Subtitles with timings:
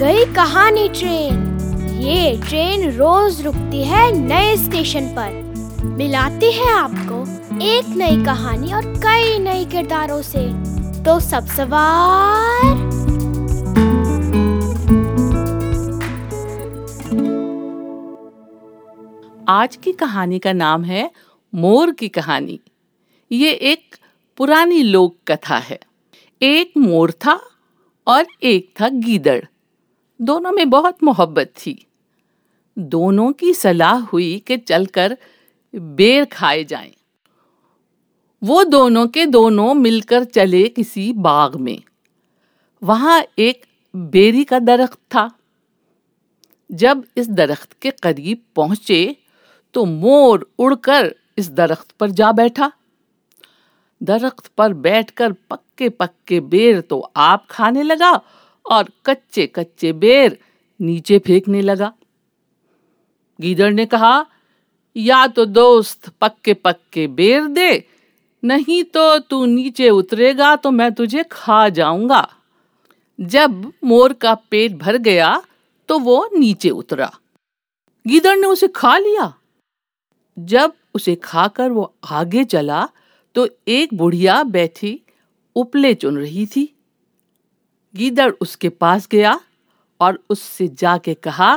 [0.00, 1.58] कहानी ट्रेन।
[2.00, 5.30] ये ट्रेन रोज रुकती है नए स्टेशन पर।
[5.84, 7.22] मिलाती है आपको
[7.64, 10.44] एक नई कहानी और कई नए किरदारों से।
[11.04, 12.62] तो सब सवार।
[19.48, 21.10] आज की कहानी का नाम है
[21.54, 22.60] मोर की कहानी।
[23.32, 23.96] ये एक
[24.36, 25.80] पुरानी लोक कथा है।
[26.42, 27.50] एक मोर था
[28.06, 29.44] और एक था गीदड़।
[30.20, 31.86] दोनों में बहुत मोहब्बत थी।
[32.76, 35.16] दोनों की सलाह हुई कि चलकर
[35.74, 36.94] बेर खाए जाएँ।
[38.42, 41.82] वो दोनों के दोनों मिलकर चले किसी बाग में।
[42.82, 45.30] वहाँ एक बेरी का दरख्त था।
[46.70, 49.16] जब इस दरख्त के करीब पहुँचे
[49.74, 52.70] तो मोर उड़कर इस दरख्त पर जा बैठा।
[54.00, 58.20] दरख्त पर बैठकर पक्के पक्के बेर तो आप खाने लगा
[58.68, 60.38] और कच्चे कच्चे बेर
[60.80, 61.92] नीचे फेंकने लगा।
[63.38, 64.26] गीदड़ ने कहा,
[64.96, 67.84] या तो दोस्त पक्के पक्के बेर दे,
[68.42, 72.26] नहीं तो तू नीचे उतरेगा तो मैं तुझे खा जाऊँगा।
[73.18, 75.42] जब मोर का पेट भर गया
[75.88, 77.10] तो वो नीचे उतरा।
[78.06, 79.32] गीदड़ ने उसे खा लिया।
[80.36, 82.88] जब उसे खाकर वो आगे चला
[83.34, 85.00] तो एक बुढ़िया बैठी
[85.56, 86.68] उपले चुन रही थी।
[87.98, 89.38] गीदड़ उसके पास गया
[90.00, 91.56] और उससे जाके कहा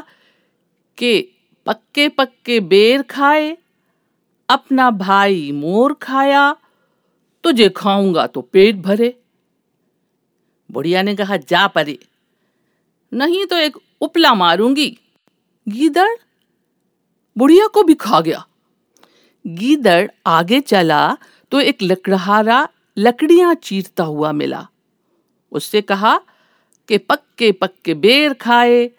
[0.97, 1.28] कि
[1.66, 3.58] पक्के पक्के बेर खाए,
[4.50, 6.56] अपना भाई मोर खाया,
[7.44, 9.16] तुझे खाऊँगा तो पेट भरे।
[10.69, 11.97] बुढ़िया ने कहा, जा परे,
[13.12, 14.89] नहीं तो एक उपला मारूँगी।
[15.67, 16.09] गीदड़
[17.36, 18.45] बुढ़िया को भी खा गया।
[19.45, 21.17] गीदड़ आगे चला
[21.52, 24.67] तो एक लकड़हारा लकड़ियाँ चीरता हुआ मिला।
[25.52, 26.19] उससे कहा
[26.91, 28.91] कि पक्के पक्के बेर खाए,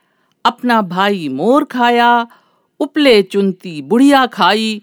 [0.45, 2.27] अपना भाई मोर खाया,
[2.81, 4.83] उपले चुनती बुढ़िया खाई,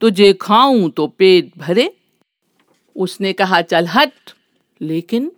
[0.00, 1.96] तुझे खाऊं तो पेट भरे।
[2.96, 4.12] उसने कहा, चल हट।
[4.80, 5.32] लेकिन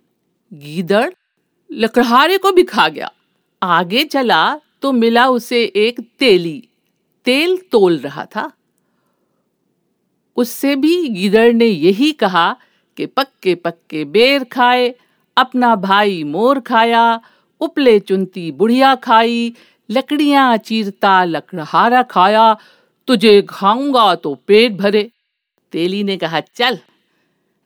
[0.53, 1.11] गीदड़
[1.71, 3.11] लकड़हारे को भी खा गया।
[3.63, 6.67] आगे चला तो मिला उसे एक तेली।
[7.25, 8.51] तेल तोल रहा था।
[10.37, 12.55] उससे भी गीदड़ ने यही कहा
[12.97, 14.95] कि पक्के पक्के बेर खाए
[15.37, 17.21] अपना भाई मोर खाया,
[17.61, 19.53] उपले चुनती बुढ़िया खाई,
[19.89, 22.57] लकड़ियाँ चीरता लकड़हारा खाया,
[23.07, 25.11] तुझे खाऊँगा तो पेट भरे।
[25.71, 26.79] तेली ने कहा, चल,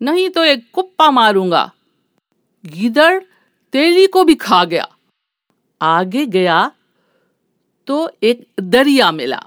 [0.01, 1.71] नहीं तो एक कुप्पा मारूँगा।
[2.65, 3.19] गीदड़
[3.71, 4.87] तेली को भी खा गया।
[5.81, 6.71] आगे गया
[7.87, 9.43] तो एक दरिया मिला।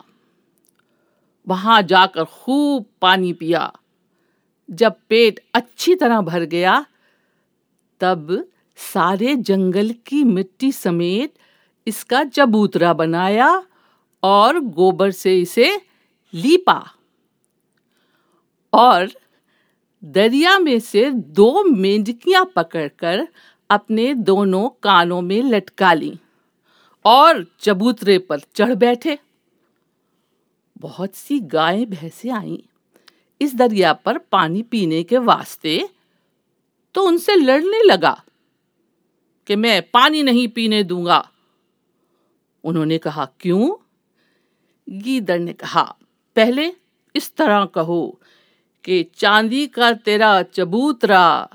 [1.49, 3.73] वहाँ जाकर खूब पानी पिया।
[4.71, 6.87] जब पेट अच्छी तरह भर गया
[8.01, 11.35] तब सारे जंगल की मिट्टी समेत
[11.87, 13.67] इसका चबूतरा बनाया
[14.23, 15.81] और गोबर से इसे
[16.35, 16.95] लीपा।
[18.73, 19.09] और
[20.05, 23.29] दरिया में से दो मेंढकियाँ पकड़कर
[23.71, 26.19] अपने दोनों कानों में लटका ली
[27.05, 29.19] और चबूतरे पर चढ़ बैठे।
[30.79, 32.59] बहुत सी गायें भैंसे आईं।
[33.41, 35.89] इस दरिया पर पानी पीने के वास्ते
[36.99, 38.25] तो उनसे लड़ने लगा
[39.47, 41.31] कि मैं पानी नहीं पीने दूँगा।
[42.65, 43.75] उन्होंने कहा, क्यों?
[44.89, 45.97] गीदड़ ने कहा,
[46.37, 46.73] पहले
[47.15, 48.21] इस तरह कहो
[48.85, 51.49] कि चांदी का तेरा चबूतरा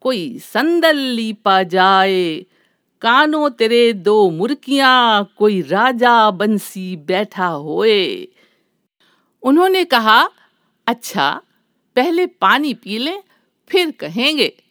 [0.00, 2.46] कोई संदल लीपा जाए,
[3.02, 8.28] कानो तेरे दो मुर्कियाँ कोई राजा बंसी बैठा होए।
[9.42, 10.30] उन्होंने कहा
[10.86, 11.42] अच्छा
[11.96, 13.22] पहले पानी पी लें,
[13.68, 14.62] फिर कहेंगे।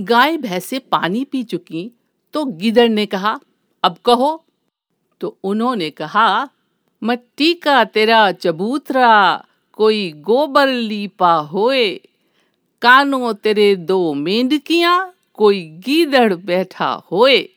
[0.00, 1.90] गाय भैंसे पानी पी चुकी
[2.32, 3.40] तो गिदड़ ने कहा,
[3.84, 4.44] अब कहो।
[5.20, 6.48] तो उन्होंने कहा,
[7.02, 12.10] मट्टी का तेरा चबूतरा, कोई गोबर लीपा होए।
[12.82, 17.48] कानो तेरे दो मेंढकियाँ, कोई गीदड़ बैठा होए।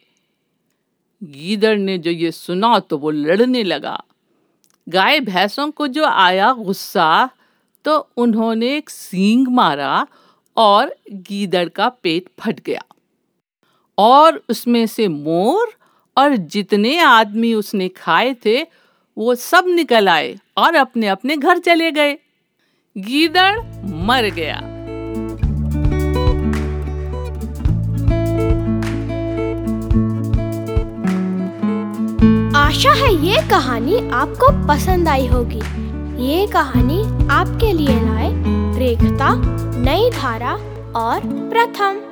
[1.24, 4.04] गीदड़ ने जो ये सुना तो वो लड़ने लगा।
[4.90, 7.30] गाय भैंसों को जो आया गुस्सा
[7.86, 10.08] तो उन्होंने एक सींग मारा
[10.58, 12.82] और गीदड़ का पेट फट गया।
[13.98, 15.74] और उसमें से मोर
[16.18, 18.68] और जितने आदमी उसने खाए थे,
[19.18, 22.14] वो सब निकल आए और अपने अपने घर चले गए।
[22.98, 24.62] गीदड़ मर गया।
[32.58, 35.92] आशा है ये कहानी आपको पसंद आई होगी।
[36.24, 38.41] ये कहानी आपके लिए लाए
[38.82, 39.34] रेखता
[39.86, 40.54] नई धारा
[40.96, 41.20] और
[41.52, 42.11] प्रथम।